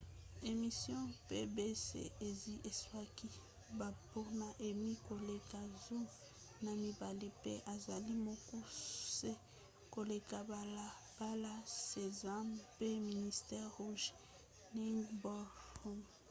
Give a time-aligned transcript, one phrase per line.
[0.51, 1.83] emission pbs
[2.27, 3.27] esi ezwaki
[3.79, 6.15] bambano emmy koleka zomi
[6.63, 9.31] na mibale npe ezali mokuse
[9.93, 11.53] koleka balabala
[11.89, 14.07] sesame pe mister rogers
[14.75, 16.01] 'neighborhood